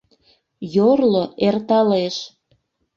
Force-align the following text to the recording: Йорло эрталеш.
Йорло 0.75 1.23
эрталеш. 1.47 2.15